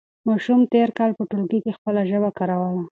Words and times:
ماشوم 0.27 0.61
تېر 0.73 0.89
کال 0.97 1.11
په 1.17 1.23
ټولګي 1.29 1.59
کې 1.63 1.75
خپله 1.77 2.01
ژبه 2.09 2.29
کاروله. 2.37 2.79